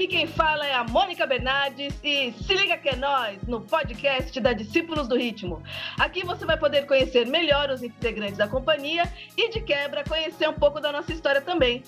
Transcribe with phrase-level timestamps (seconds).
[0.00, 4.40] Aqui quem fala é a Mônica Bernardes e se liga que é nós no podcast
[4.40, 5.62] da Discípulos do Ritmo.
[5.98, 9.02] Aqui você vai poder conhecer melhor os integrantes da companhia
[9.36, 11.82] e de quebra conhecer um pouco da nossa história também.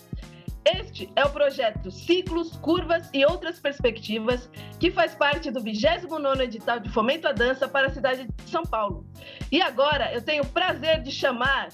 [0.63, 4.47] Este é o projeto Ciclos, Curvas e Outras Perspectivas,
[4.79, 8.63] que faz parte do 29º edital de fomento à dança para a cidade de São
[8.63, 9.07] Paulo.
[9.51, 11.71] E agora eu tenho o prazer de chamar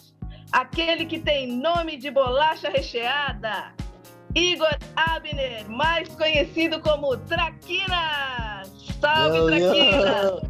[0.53, 3.75] aquele que tem nome de bolacha recheada,
[4.35, 8.69] Igor Abner, mais conhecido como Traquinas.
[9.01, 10.43] Salve, Traquinas!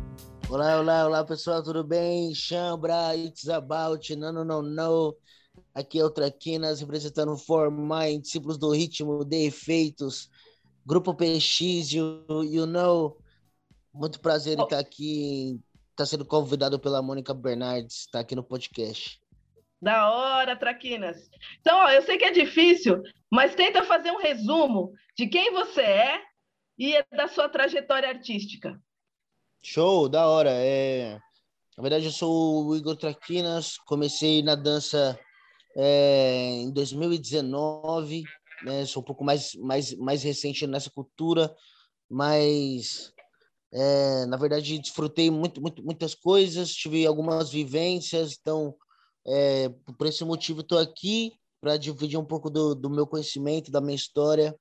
[0.51, 2.35] Olá, olá, olá, pessoal, tudo bem?
[2.35, 5.17] Chambra, it's about, no, no, no, no.
[5.75, 10.29] Aqui é o Traquinas, representando o For Mind, discípulos do ritmo, de efeitos,
[10.85, 13.17] Grupo PX, you, you know.
[13.95, 15.61] Muito prazer em estar aqui,
[15.91, 19.21] estar sendo convidado pela Mônica Bernardes, estar aqui no podcast.
[19.81, 21.31] Da hora, Traquinas.
[21.61, 25.83] Então, ó, eu sei que é difícil, mas tenta fazer um resumo de quem você
[25.83, 26.21] é
[26.79, 28.81] e da sua trajetória artística.
[29.63, 30.51] Show, da hora.
[30.53, 31.19] É...
[31.77, 35.19] Na verdade, eu sou o Igor Traquinas, comecei na dança
[35.77, 38.25] é, em 2019,
[38.65, 38.85] né?
[38.85, 41.55] Sou um pouco mais, mais, mais recente nessa cultura,
[42.11, 43.13] mas
[43.73, 48.75] é, na verdade desfrutei muito, muito, muitas coisas, tive algumas vivências, então
[49.29, 53.81] é, por esse motivo, estou aqui para dividir um pouco do, do, meu conhecimento, da
[53.81, 54.59] minha história.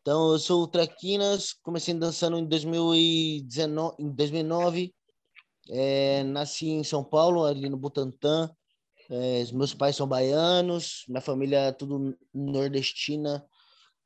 [0.00, 4.94] Então, eu sou o Traquinas, comecei dançando em, 2019, em 2009,
[5.68, 8.50] é, nasci em São Paulo, ali no Butantã.
[9.08, 13.44] É, meus pais são baianos, minha família é tudo nordestina.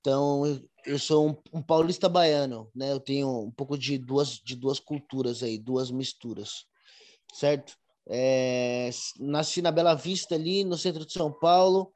[0.00, 0.42] Então,
[0.84, 2.92] eu, sou um, um, paulista baiano, né?
[2.92, 6.66] Eu tenho um pouco de duas, de duas culturas aí, duas misturas,
[7.32, 7.74] certo?
[8.08, 11.90] É, nasci na Bela Vista, ali no centro de São Paulo.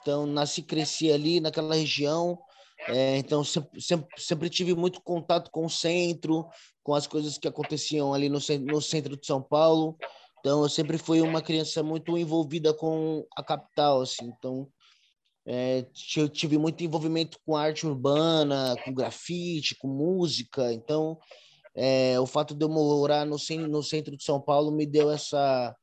[0.00, 2.38] Então, nasci e cresci ali naquela região.
[2.86, 6.46] É, então, sempre, sempre, sempre, tive muito contato com o centro,
[6.82, 9.96] com as coisas que aconteciam ali no, no centro de São Paulo.
[10.38, 14.26] Então, eu sempre fui uma criança muito envolvida com a capital, assim.
[14.26, 14.68] Então,
[15.44, 15.84] é,
[16.16, 20.72] eu tive muito envolvimento com arte urbana, com grafite, com música.
[20.72, 21.18] Então,
[21.74, 23.36] é, o fato de eu morar no,
[23.68, 25.74] no centro de São Paulo me deu essa.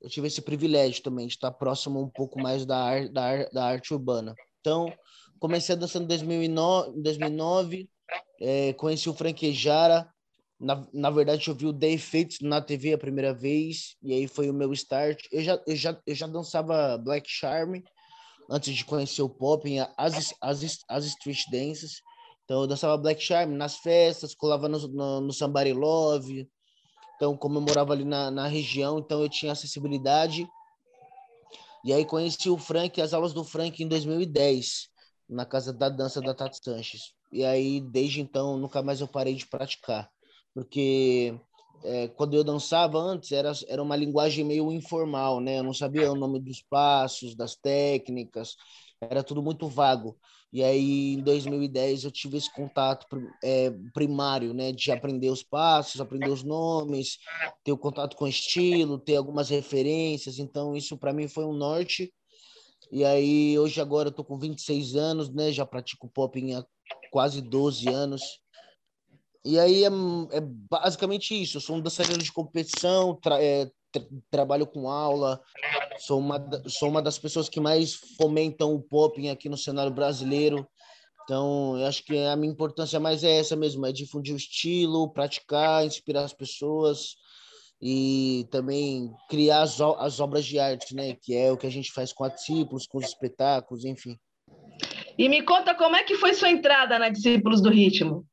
[0.00, 3.48] Eu tive esse privilégio também de estar próximo um pouco mais da, ar, da, ar,
[3.50, 4.34] da arte urbana.
[4.60, 4.92] Então,
[5.38, 7.88] comecei a dançar em 2009, 2009
[8.40, 10.08] é, conheci o Franquejara.
[10.58, 14.26] Na, na verdade, eu vi o The Effects na TV a primeira vez, e aí
[14.26, 15.22] foi o meu start.
[15.30, 17.82] Eu já, eu já, eu já dançava Black Charm
[18.48, 22.00] antes de conhecer o pop, as, as, as street dances.
[22.46, 25.32] Então eu dançava Black Charm nas festas, colava no, no, no
[25.74, 26.48] Love.
[27.16, 30.48] Então, como eu morava ali na, na região, então eu tinha acessibilidade.
[31.84, 34.88] E aí conheci o Frank, as aulas do Frank em 2010,
[35.28, 37.14] na casa da dança da Tati Sanches.
[37.32, 40.08] E aí, desde então, nunca mais eu parei de praticar.
[40.54, 41.34] Porque
[41.82, 45.58] é, quando eu dançava antes, era, era uma linguagem meio informal, né?
[45.58, 48.56] Eu não sabia o nome dos passos, das técnicas,
[49.00, 50.18] era tudo muito vago.
[50.52, 53.06] E aí, em 2010, eu tive esse contato
[53.42, 57.18] é, primário, né, de aprender os passos, aprender os nomes,
[57.62, 60.38] ter o contato com o estilo, ter algumas referências.
[60.38, 62.12] Então, isso para mim foi um norte.
[62.90, 66.64] E aí, hoje, agora, eu tô com 26 anos, né, já pratico pop há
[67.10, 68.22] quase 12 anos.
[69.44, 69.88] E aí, é,
[70.32, 71.58] é basicamente isso.
[71.58, 75.40] Eu sou um dançarino de competição, tra é, tra trabalho com aula,
[75.98, 80.66] Sou uma, sou uma das pessoas que mais fomentam o popping aqui no cenário brasileiro.
[81.24, 85.12] Então, eu acho que a minha importância mais é essa mesmo, é difundir o estilo,
[85.12, 87.16] praticar, inspirar as pessoas
[87.82, 91.16] e também criar as, as obras de arte, né?
[91.20, 94.16] Que é o que a gente faz com a Discípulos, com os espetáculos, enfim.
[95.18, 98.24] E me conta como é que foi sua entrada na Discípulos do Ritmo?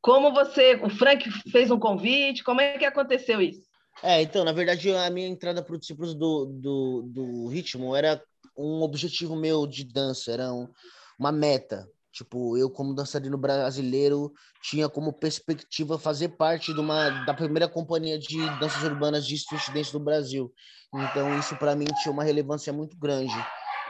[0.00, 3.67] Como você, o Frank fez um convite, como é que aconteceu isso?
[4.02, 8.22] É, então, na verdade, a minha entrada para o Discípulos do, do, do Ritmo era
[8.56, 10.68] um objetivo meu de dança, era um,
[11.18, 11.88] uma meta.
[12.12, 18.18] Tipo, eu como dançarino brasileiro tinha como perspectiva fazer parte de uma da primeira companhia
[18.18, 20.52] de danças urbanas de street dance do Brasil.
[20.94, 23.34] Então, isso para mim tinha uma relevância muito grande.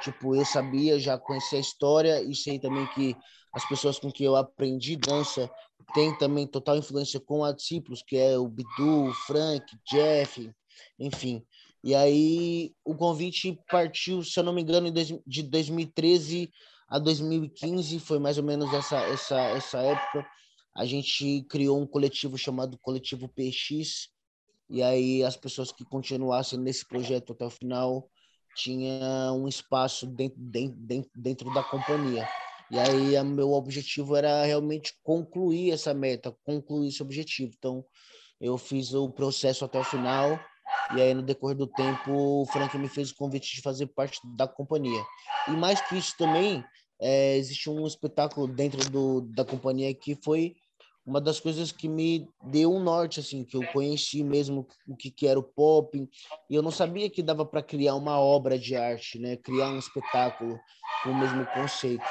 [0.02, 3.16] Tipo, eu sabia, já conhecia a história e sei também que
[3.58, 5.50] as pessoas com que eu aprendi dança
[5.92, 10.48] tem também total influência com a discípulos, que é o Bidu, o Frank, Jeff,
[10.96, 11.44] enfim.
[11.82, 14.92] E aí o convite partiu, se eu não me engano,
[15.26, 16.48] de 2013
[16.88, 20.24] a 2015, foi mais ou menos essa, essa, essa época.
[20.76, 24.08] A gente criou um coletivo chamado Coletivo PX,
[24.70, 28.08] e aí as pessoas que continuassem nesse projeto até o final
[28.54, 32.28] tinha um espaço dentro, dentro, dentro da companhia.
[32.70, 37.52] E aí, meu objetivo era realmente concluir essa meta, concluir esse objetivo.
[37.56, 37.84] Então,
[38.40, 40.38] eu fiz o processo até o final.
[40.94, 44.20] E aí, no decorrer do tempo, o Frank me fez o convite de fazer parte
[44.36, 45.02] da companhia.
[45.48, 46.62] E mais que isso também,
[47.00, 50.54] é, existe um espetáculo dentro do, da companhia que foi
[51.08, 55.10] uma das coisas que me deu um norte, assim, que eu conheci mesmo o que,
[55.10, 56.06] que era o pop,
[56.50, 59.34] e eu não sabia que dava para criar uma obra de arte, né?
[59.34, 60.60] Criar um espetáculo
[61.02, 62.04] com o mesmo conceito.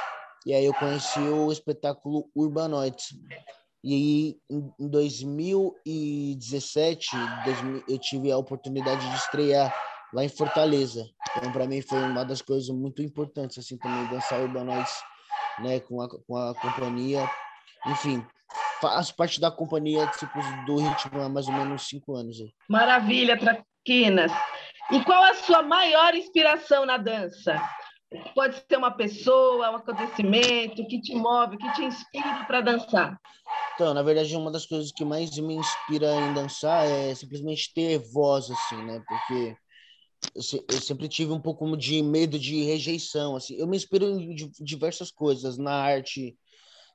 [0.47, 3.09] E aí eu conheci o espetáculo Urbanoids.
[3.83, 7.09] E em 2017,
[7.85, 9.75] eu tive a oportunidade de estrear
[10.13, 11.05] lá em Fortaleza.
[11.35, 14.93] Então, para mim, foi uma das coisas muito importantes, assim, também, dançar Urbanoids,
[15.59, 17.29] né, com a, com a companhia.
[17.85, 18.25] Enfim,
[18.79, 22.37] faço parte da companhia tipo, do ritmo há mais ou menos cinco anos.
[22.69, 24.31] Maravilha, Traquinas.
[24.91, 27.61] E qual a sua maior inspiração na dança?
[28.33, 33.19] Pode ser uma pessoa, um acontecimento que te move, que te inspira para dançar.
[33.75, 37.99] Então, na verdade, uma das coisas que mais me inspira em dançar é simplesmente ter
[38.11, 39.03] voz, assim, né?
[39.07, 39.55] Porque
[40.35, 43.55] eu sempre tive um pouco de medo de rejeição, assim.
[43.55, 46.37] Eu me inspiro em diversas coisas, na arte,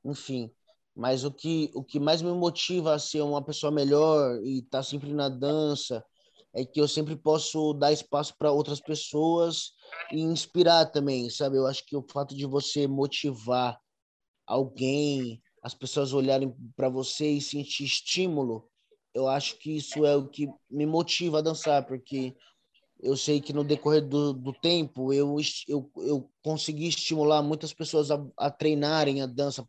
[0.04, 0.50] enfim.
[0.94, 4.78] Mas o que, o que mais me motiva a ser uma pessoa melhor e estar
[4.78, 6.04] tá sempre na dança
[6.54, 9.72] é que eu sempre posso dar espaço para outras pessoas
[10.12, 11.56] e inspirar também, sabe?
[11.56, 13.80] Eu acho que o fato de você motivar
[14.46, 18.68] alguém, as pessoas olharem para você e sentir estímulo,
[19.14, 22.34] eu acho que isso é o que me motiva a dançar, porque
[23.00, 28.10] eu sei que no decorrer do, do tempo eu, eu, eu consegui estimular muitas pessoas
[28.10, 29.66] a, a treinarem a dança,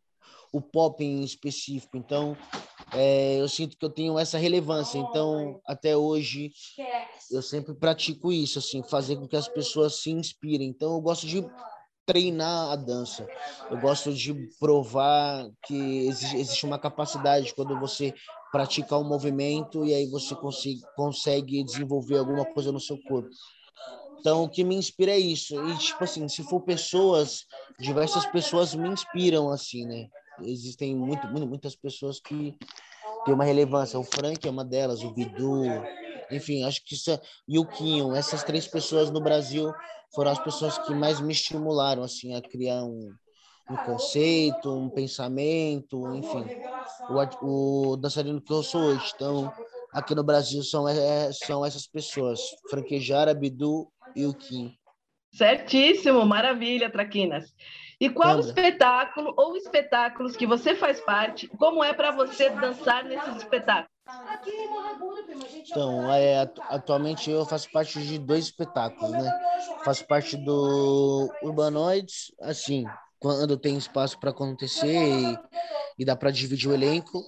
[0.51, 1.97] o pop em específico.
[1.97, 2.37] Então,
[2.95, 4.97] é, eu sinto que eu tenho essa relevância.
[4.97, 6.51] Então, até hoje,
[7.31, 10.69] eu sempre pratico isso, assim, fazer com que as pessoas se inspirem.
[10.69, 11.43] Então, eu gosto de
[12.05, 13.27] treinar a dança.
[13.71, 18.13] Eu gosto de provar que existe uma capacidade quando você
[18.51, 23.29] pratica um movimento e aí você consegue, consegue desenvolver alguma coisa no seu corpo.
[24.19, 25.55] Então, o que me inspira é isso.
[25.55, 27.45] E, tipo assim, se for pessoas,
[27.79, 30.07] diversas pessoas me inspiram, assim, né?
[30.41, 32.57] Existem muito, muito, muitas pessoas que
[33.25, 33.99] têm uma relevância.
[33.99, 35.63] O Frank é uma delas, o Bidu,
[36.31, 39.73] enfim, acho que isso é, e o Quinho, essas três pessoas no Brasil
[40.13, 43.09] foram as pessoas que mais me estimularam assim a criar um,
[43.69, 46.45] um conceito, um pensamento, enfim,
[47.41, 49.11] o, o dançarino que eu sou hoje.
[49.15, 49.51] Então,
[49.91, 52.39] aqui no Brasil são, é, são essas pessoas,
[52.69, 54.75] Franquejara, Bidu e o Kim.
[55.33, 57.53] Certíssimo, maravilha, Traquinas.
[57.99, 58.47] E qual Lembra?
[58.47, 61.47] espetáculo ou espetáculos que você faz parte?
[61.47, 63.89] Como é para você dançar nesses espetáculos?
[65.71, 69.31] Então, é, atualmente eu faço parte de dois espetáculos, né?
[69.85, 72.85] Faço parte do Urbanoides, assim,
[73.17, 75.39] quando tem espaço para acontecer e,
[75.99, 77.25] e dá para dividir o elenco,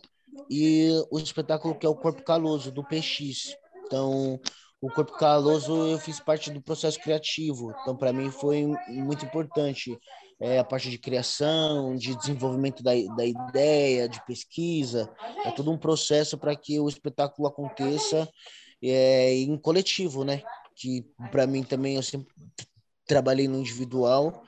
[0.50, 3.56] e o espetáculo que é o Corpo Caloso, do PX.
[3.86, 4.40] Então,
[4.86, 9.98] o Corpo Caloso eu fiz parte do processo criativo, então para mim foi muito importante
[10.40, 15.12] é, a parte de criação, de desenvolvimento da, da ideia, de pesquisa.
[15.44, 18.30] É todo um processo para que o espetáculo aconteça
[18.84, 20.44] é, em coletivo, né?
[20.76, 22.28] Que para mim também eu sempre
[23.08, 24.44] trabalhei no individual,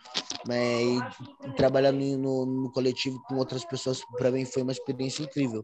[0.47, 5.61] né, e trabalhar no, no, coletivo com outras pessoas para mim foi uma experiência incrível.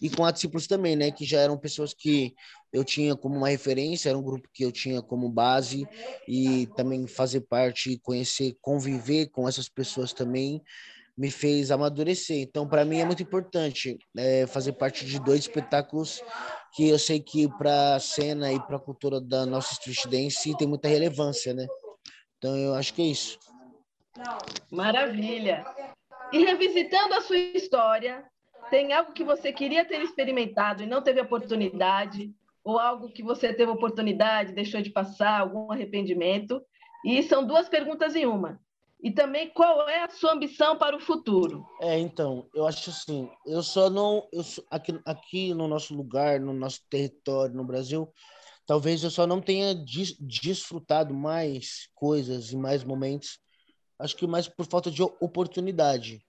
[0.00, 2.34] E com a Discípulos também, né, que já eram pessoas que
[2.72, 5.88] eu tinha como uma referência, era um grupo que eu tinha como base
[6.28, 10.62] e também fazer parte, conhecer, conviver com essas pessoas também
[11.16, 12.42] me fez amadurecer.
[12.42, 16.22] Então, para mim é muito importante é, fazer parte de dois espetáculos
[16.74, 20.54] que eu sei que para a cena e para a cultura da nossa street dance
[20.58, 21.66] tem muita relevância, né?
[22.46, 23.40] Então, eu acho que é isso.
[24.70, 25.66] Maravilha.
[26.32, 28.24] E revisitando a sua história,
[28.70, 32.32] tem algo que você queria ter experimentado e não teve oportunidade?
[32.62, 36.62] Ou algo que você teve oportunidade, deixou de passar, algum arrependimento?
[37.04, 38.60] E são duas perguntas em uma.
[39.02, 41.66] E também qual é a sua ambição para o futuro?
[41.80, 46.52] É, então, eu acho assim, eu só não, eu aqui, aqui no nosso lugar, no
[46.52, 48.08] nosso território, no Brasil,
[48.66, 53.38] talvez eu só não tenha des, desfrutado mais coisas e mais momentos
[53.98, 56.20] acho que mais por falta de oportunidade.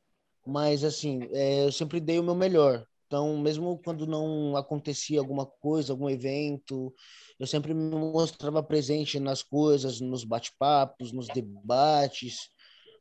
[0.46, 2.86] Mas, assim, é, eu sempre dei o meu melhor.
[3.06, 6.94] Então, mesmo quando não acontecia alguma coisa, algum evento,
[7.40, 12.50] eu sempre me mostrava presente nas coisas, nos bate-papos, nos debates.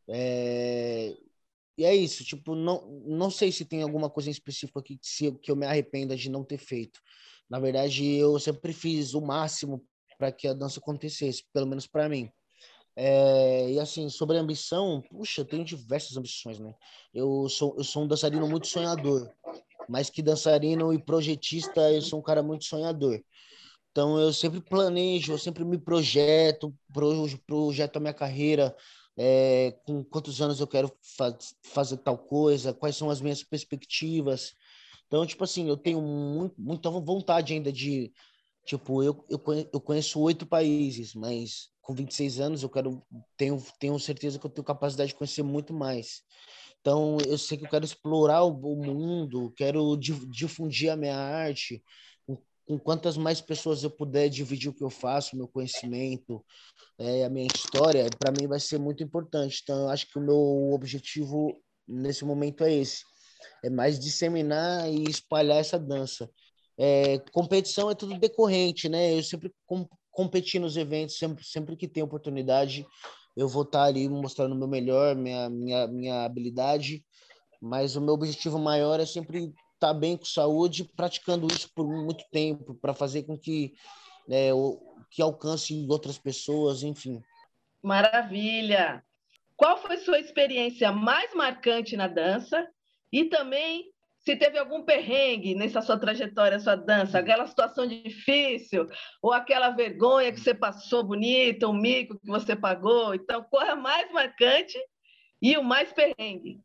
[0.09, 1.15] É...
[1.79, 5.07] E é isso, tipo, não, não sei se tem alguma coisa em específico aqui que,
[5.07, 7.01] se, que eu me arrependa de não ter feito.
[7.49, 9.85] Na verdade, eu sempre fiz o máximo
[10.19, 12.31] para que a dança acontecesse, pelo menos para mim.
[12.97, 16.75] É, e assim, sobre ambição, puxa, eu tenho diversas ambições, né?
[17.13, 19.31] Eu sou, eu sou um dançarino muito sonhador,
[19.89, 23.21] mais que dançarino e projetista, eu sou um cara muito sonhador.
[23.93, 26.75] Então eu sempre planejo, eu sempre me projeto,
[27.47, 28.75] projeto a minha carreira,
[29.17, 34.55] é, com quantos anos eu quero faz, fazer tal coisa, quais são as minhas perspectivas.
[35.07, 38.13] Então, tipo assim, eu tenho muito, muita vontade ainda de,
[38.65, 39.41] tipo, eu, eu,
[39.73, 43.03] eu conheço oito países, mas com 26 anos eu quero,
[43.37, 46.23] tenho, tenho certeza que eu tenho capacidade de conhecer muito mais.
[46.81, 51.83] Então, eu sei que eu quero explorar o, o mundo, quero difundir a minha arte,
[52.67, 56.45] com quantas mais pessoas eu puder dividir o que eu faço, meu conhecimento,
[56.99, 59.61] é, a minha história, para mim vai ser muito importante.
[59.63, 63.05] Então, eu acho que o meu objetivo nesse momento é esse:
[63.63, 66.31] é mais disseminar e espalhar essa dança.
[66.79, 69.17] É, competição é tudo decorrente, né?
[69.17, 72.87] Eu sempre com, competi nos eventos, sempre, sempre que tem oportunidade,
[73.37, 77.05] eu vou estar ali mostrando o meu melhor, minha, minha, minha habilidade.
[77.61, 82.25] Mas o meu objetivo maior é sempre estar bem com saúde, praticando isso por muito
[82.31, 83.75] tempo, para fazer com que,
[84.55, 84.79] o,
[85.11, 87.21] que alcance outras pessoas, enfim.
[87.83, 89.05] Maravilha!
[89.55, 92.67] Qual foi sua experiência mais marcante na dança?
[93.17, 98.87] E também se teve algum perrengue nessa sua trajetória, sua dança, aquela situação difícil,
[99.23, 103.15] ou aquela vergonha que você passou bonita, o mico que você pagou.
[103.15, 104.77] Então, qual é mais marcante
[105.41, 106.61] e o mais perrengue?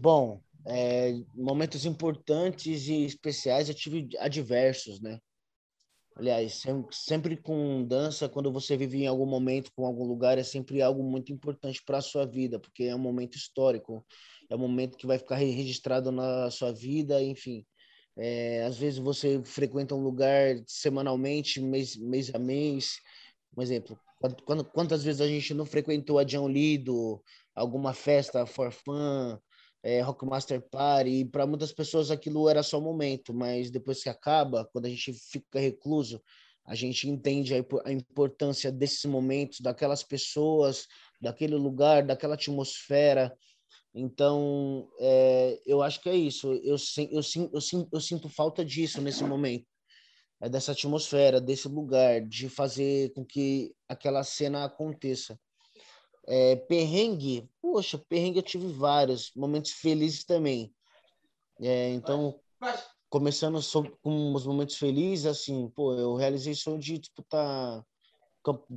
[0.00, 5.20] Bom, é, momentos importantes e especiais eu tive adversos, né?
[6.16, 10.82] Aliás, sempre, com dança, quando você vive em algum momento, com algum lugar, é sempre
[10.82, 14.04] algo muito importante para a sua vida, porque é um momento histórico,
[14.50, 17.64] é um momento que vai ficar registrado na sua vida, enfim.
[18.16, 22.96] É, às vezes você frequenta um lugar semanalmente, mês, mês a mês.
[23.56, 23.98] Um exemplo,
[24.44, 27.22] quando, quantas vezes a gente não frequentou a John Lido,
[27.54, 29.38] alguma festa for fun,
[29.82, 34.08] é, Rockmaster Party, e para muitas pessoas aquilo era só um momento, mas depois que
[34.08, 36.20] acaba, quando a gente fica recluso,
[36.66, 40.86] a gente entende a, importância desses momentos, daquelas pessoas,
[41.20, 43.34] daquele lugar, daquela atmosfera.
[43.94, 46.52] Então, é, eu acho que é isso.
[46.52, 49.66] Eu, eu, eu, eu, sinto falta disso nesse momento.
[50.40, 55.38] É dessa atmosfera, desse lugar, de fazer com que aquela cena aconteça.
[56.26, 60.72] É, perrengue, poxa, perrengue eu tive vários, momentos felizes também.
[61.60, 62.40] É, então,
[63.10, 63.60] começando
[64.00, 67.84] com os momentos felizes, assim, pô, eu realizei sonho de disputar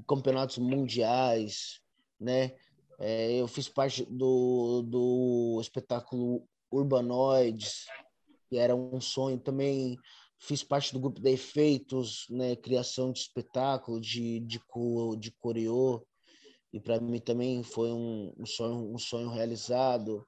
[0.08, 1.79] campeonatos mundiais,
[2.20, 2.53] né?
[3.00, 7.86] É, eu fiz parte do, do espetáculo Urbanoides,
[8.50, 9.98] que era um sonho também.
[10.40, 12.56] Fiz parte do grupo de efeitos, né?
[12.56, 14.60] Criação de espetáculo, de, de,
[15.18, 16.06] de coreô
[16.74, 20.26] e para mim também foi um, um, sonho, um sonho realizado.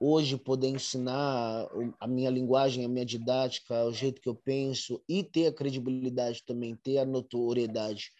[0.00, 1.68] Hoje, poder ensinar
[2.00, 6.42] a minha linguagem, a minha didática, o jeito que eu penso e ter a credibilidade
[6.46, 8.10] também, ter a notoriedade,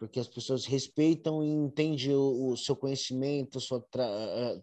[0.00, 4.58] porque as pessoas respeitam e entendem o, o seu conhecimento, sua tra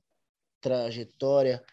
[0.60, 1.64] trajetória.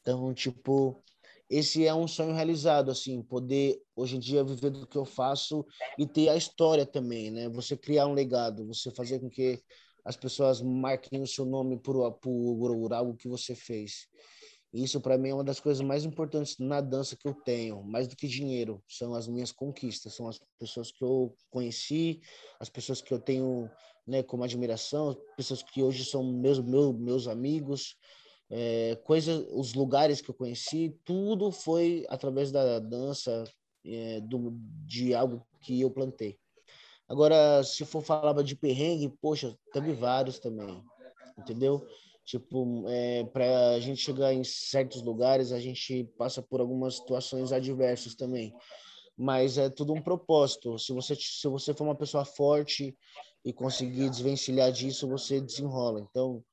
[0.00, 1.00] Então, tipo,
[1.48, 5.64] esse é um sonho realizado, assim, poder hoje em dia viver do que eu faço
[5.96, 7.48] e ter a história também, né?
[7.50, 9.62] Você criar um legado, você fazer com que
[10.04, 14.08] as pessoas marquem o seu nome por, por algo que você fez.
[14.76, 18.06] Isso para mim é uma das coisas mais importantes na dança que eu tenho, mais
[18.06, 22.20] do que dinheiro, são as minhas conquistas, são as pessoas que eu conheci,
[22.60, 23.70] as pessoas que eu tenho,
[24.06, 27.96] né, como admiração, as pessoas que hoje são meus meus, amigos,
[28.50, 33.44] é, coisa, os lugares que eu conheci, tudo foi através da dança,
[33.82, 34.52] é, do,
[34.84, 36.38] de algo que eu plantei.
[37.08, 40.82] Agora, se for falar de perrengue, poxa, teve vários também,
[41.38, 41.86] entendeu?
[42.26, 47.52] Tipo, é, para a gente chegar em certos lugares, a gente passa por algumas situações
[47.52, 48.52] adversas também.
[49.16, 50.76] Mas é tudo um propósito.
[50.76, 52.98] Se você, se você for uma pessoa forte
[53.44, 56.00] e conseguir desvencilhar disso, você desenrola.
[56.00, 56.44] Então,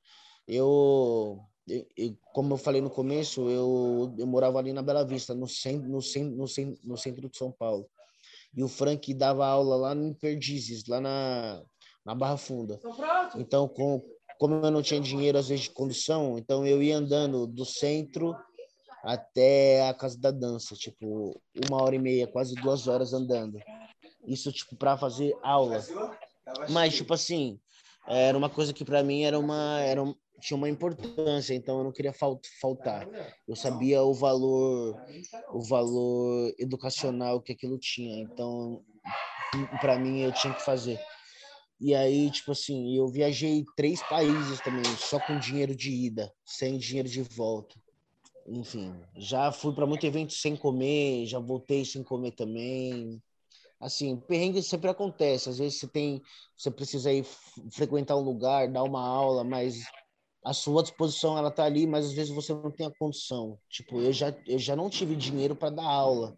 [0.48, 5.48] eu, eu como eu falei no começo, eu, eu morava ali na Bela Vista, no
[5.48, 7.90] centro, no, centro, no, centro, no centro de São Paulo.
[8.56, 11.64] E o Frank dava aula lá no Perdizes, lá na,
[12.06, 12.80] na Barra Funda.
[13.36, 14.00] Então, com,
[14.44, 18.36] como eu não tinha dinheiro, às vezes, de condução, então eu ia andando do centro
[19.02, 23.58] até a casa da dança, tipo, uma hora e meia, quase duas horas andando.
[24.28, 25.82] Isso, tipo, para fazer aula.
[26.70, 27.58] Mas, tipo assim,
[28.06, 30.04] era uma coisa que para mim era uma, era,
[30.42, 32.14] tinha uma importância, então eu não queria
[32.60, 33.08] faltar.
[33.48, 35.02] Eu sabia o valor,
[35.54, 38.84] o valor educacional que aquilo tinha, então
[39.80, 41.00] para mim eu tinha que fazer.
[41.80, 46.78] E aí, tipo assim, eu viajei três países também, só com dinheiro de ida, sem
[46.78, 47.76] dinheiro de volta.
[48.48, 53.22] Enfim, já fui para muito evento sem comer, já voltei sem comer também.
[53.80, 55.50] Assim, perrengue sempre acontece.
[55.50, 56.22] Às vezes você tem,
[56.58, 57.26] você precisa ir
[57.72, 59.76] frequentar um lugar, dar uma aula, mas
[60.44, 63.58] a sua disposição ela tá ali, mas às vezes você não tem a condição.
[63.70, 66.38] Tipo, eu já eu já não tive dinheiro para dar aula.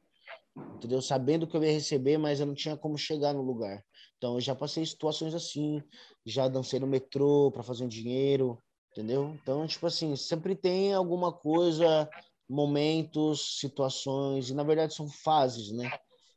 [0.78, 1.02] Entendeu?
[1.02, 3.84] Sabendo que eu ia receber, mas eu não tinha como chegar no lugar.
[4.18, 5.82] Então eu já passei situações assim,
[6.26, 8.58] já dancei no metrô para fazer um dinheiro,
[8.92, 9.38] entendeu?
[9.42, 12.10] Então, tipo assim, sempre tem alguma coisa,
[12.50, 15.92] momentos, situações, e na verdade são fases, né?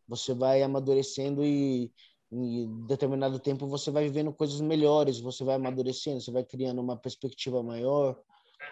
[0.08, 1.92] Você vai amadurecendo e
[2.30, 6.96] em determinado tempo você vai vivendo coisas melhores, você vai amadurecendo, você vai criando uma
[6.96, 8.18] perspectiva maior.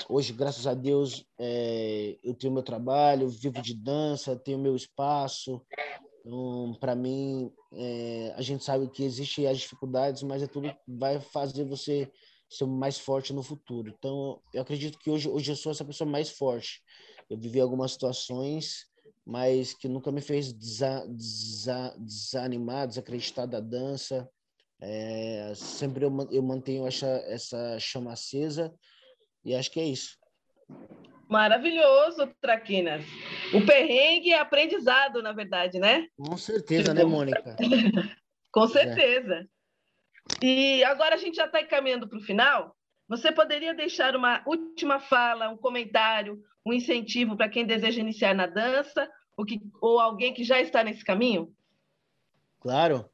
[0.09, 5.63] Hoje, graças a Deus, é, eu tenho meu trabalho, vivo de dança, tenho meu espaço.
[6.21, 11.21] Então, para mim, é, a gente sabe que existem as dificuldades, mas é tudo vai
[11.21, 12.11] fazer você
[12.49, 13.93] ser mais forte no futuro.
[13.97, 16.83] Então, eu acredito que hoje, hoje eu sou essa pessoa mais forte.
[17.29, 18.87] Eu vivi algumas situações
[19.27, 24.31] mas que nunca me fez desa, desa, desanimar, desacreditar da dança.
[24.81, 28.73] É, sempre eu, eu mantenho essa, essa chama acesa
[29.45, 30.17] e acho que é isso.
[31.29, 33.05] Maravilhoso, Traquinas.
[33.53, 36.07] O perrengue é aprendizado, na verdade, né?
[36.17, 37.57] Com certeza, né, Mônica?
[38.53, 38.69] Com é.
[38.69, 39.49] certeza.
[40.43, 40.47] É.
[40.47, 42.77] E agora a gente já está encaminhando para o final.
[43.09, 48.47] Você poderia deixar uma última fala, um comentário, um incentivo para quem deseja iniciar na
[48.47, 51.53] dança ou, que, ou alguém que já está nesse caminho?
[52.61, 53.09] Claro.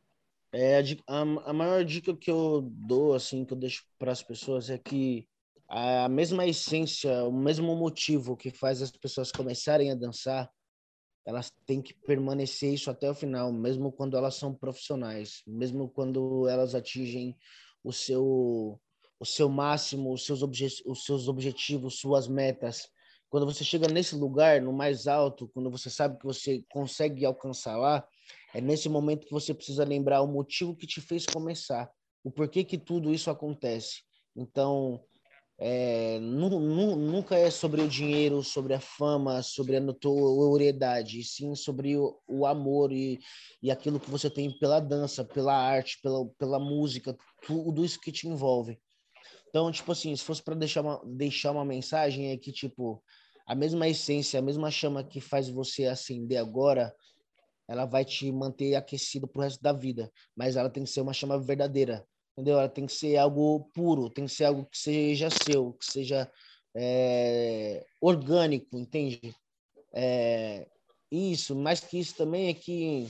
[0.52, 4.68] É, a, a maior dica que eu dou, assim, que eu deixo para as pessoas
[4.68, 5.26] é que
[5.74, 10.50] a mesma essência, o mesmo motivo que faz as pessoas começarem a dançar,
[11.24, 16.46] elas têm que permanecer isso até o final, mesmo quando elas são profissionais, mesmo quando
[16.46, 17.34] elas atingem
[17.82, 18.78] o seu
[19.18, 22.88] o seu máximo, os seus, obje os seus objetivos, suas metas.
[23.30, 27.76] Quando você chega nesse lugar, no mais alto, quando você sabe que você consegue alcançar
[27.76, 28.04] lá,
[28.52, 31.88] é nesse momento que você precisa lembrar o motivo que te fez começar,
[32.24, 34.02] o porquê que tudo isso acontece.
[34.34, 35.00] Então,
[35.58, 41.54] é, nu, nu, nunca é sobre o dinheiro, sobre a fama, sobre a notoriedade, sim
[41.54, 43.20] sobre o, o, amor e,
[43.62, 48.10] e aquilo que você tem pela dança, pela arte, pela, pela música, tudo isso que
[48.10, 48.78] te envolve.
[49.48, 53.02] Então, tipo assim, se fosse para deixar uma, deixar uma mensagem, é que, tipo,
[53.46, 56.94] a mesma essência, a mesma chama que faz você acender agora,
[57.68, 60.10] ela vai te manter aquecido pro resto da vida.
[60.34, 62.58] Mas ela tem que ser uma chama verdadeira, entendeu?
[62.58, 66.30] Ela tem que ser algo puro, tem que ser algo que seja seu, que seja
[66.74, 69.34] é, orgânico, entende?
[69.92, 70.66] É,
[71.10, 73.08] isso, mais que isso também é que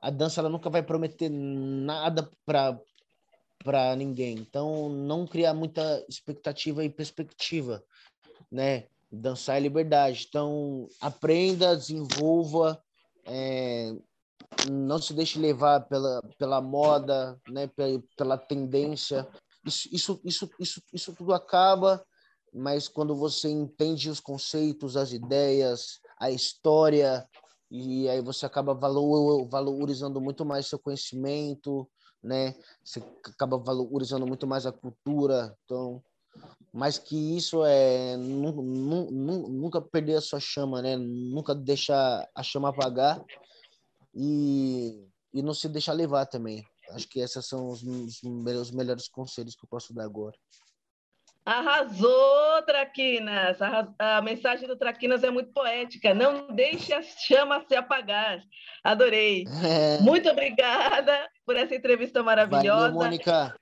[0.00, 2.78] a dança ela nunca vai prometer nada para
[3.64, 4.34] para ninguém.
[4.34, 7.82] Então, não criar muita expectativa e perspectiva,
[8.52, 8.84] né?
[9.10, 10.26] Dançar é liberdade.
[10.28, 12.78] Então, aprenda, desenvolva,
[13.24, 13.90] é,
[14.70, 17.66] não se deixe levar pela, pela moda, né?
[17.66, 19.28] Pela, pela tendência.
[19.64, 22.04] Isso, isso, isso, isso, isso tudo acaba,
[22.52, 27.26] mas quando você entende os conceitos, as ideias, a história,
[27.70, 31.88] e aí você acaba valor, valorizando muito mais seu conhecimento,
[32.22, 32.54] né?
[32.84, 36.02] Você acaba valorizando muito mais a cultura, então,
[36.72, 40.96] mais que isso é nunca perder a sua chama, né?
[40.96, 43.24] Nunca deixar a chama apagar
[44.14, 46.64] e, e não se deixar levar também.
[46.90, 50.36] Acho que esses são os, os melhores conselhos que eu posso dar agora.
[51.44, 53.60] Arrasou, Traquinas!
[53.60, 56.14] A, a, mensagem do Traquinas é muito poética.
[56.14, 58.42] Não deixe a chama se apagar.
[58.82, 59.44] Adorei.
[59.62, 60.00] É.
[60.00, 62.90] Muito obrigada por essa entrevista maravilhosa.
[62.90, 63.54] Valeu, Mônica.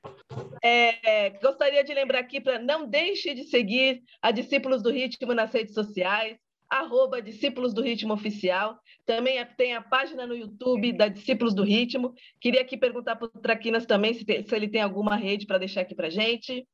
[0.63, 5.53] É, gostaria de lembrar aqui para não deixe de seguir a Discípulos do Ritmo nas
[5.53, 6.39] redes sociais,
[6.73, 8.79] arroba Discípulos do Ritmo Oficial.
[9.05, 12.15] Também tem a página no YouTube da Discípulos do Ritmo.
[12.41, 15.59] Queria aqui perguntar para o Traquinas também se, tem, se ele tem alguma rede para
[15.59, 16.67] deixar aqui para gente.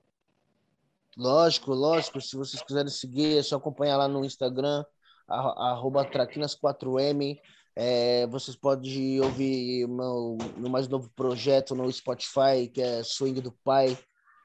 [1.16, 2.20] Lógico, lógico.
[2.20, 4.84] Se vocês quiserem seguir, é só acompanhar lá no Instagram,
[5.26, 7.36] arroba traquinas4m.
[7.74, 13.52] É, vocês podem ouvir meu, meu mais novo projeto no Spotify, que é Swing do
[13.64, 13.98] Pai.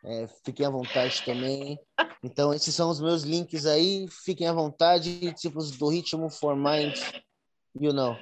[0.05, 1.79] É, fiquem à vontade também.
[2.21, 4.05] Então, esses são os meus links aí.
[4.25, 5.33] Fiquem à vontade.
[5.33, 6.97] Tipos do ritmo for mind,
[7.79, 8.17] you know.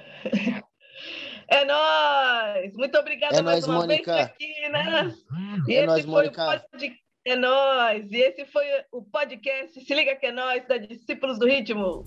[1.48, 2.74] É nóis!
[2.74, 4.14] Muito obrigada é mais nóis, uma Mônica.
[4.14, 5.14] vez aqui, né?
[5.68, 6.64] E é nóis, Mônica.
[7.26, 8.10] É nóis!
[8.10, 12.04] E esse foi o podcast Se Liga Que É Nós, da Discípulos do Ritmo.